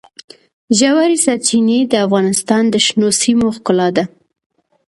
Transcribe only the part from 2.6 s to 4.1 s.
د شنو سیمو ښکلا ده.